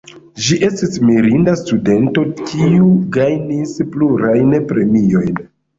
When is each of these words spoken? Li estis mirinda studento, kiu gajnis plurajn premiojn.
Li 0.45 0.55
estis 0.67 0.97
mirinda 1.09 1.53
studento, 1.61 2.25
kiu 2.41 2.91
gajnis 3.19 3.79
plurajn 3.95 4.63
premiojn. 4.75 5.45